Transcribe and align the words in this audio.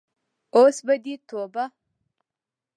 اوس 0.55 0.77
به 0.85 0.95
دې 1.03 1.15
توبه. 1.29 1.63